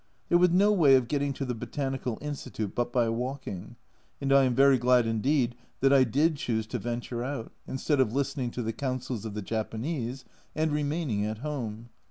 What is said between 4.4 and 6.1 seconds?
am very glad indeed that I